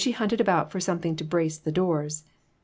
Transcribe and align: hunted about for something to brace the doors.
hunted 0.15 0.41
about 0.41 0.71
for 0.71 0.79
something 0.79 1.15
to 1.15 1.23
brace 1.23 1.59
the 1.59 1.71
doors. 1.71 2.23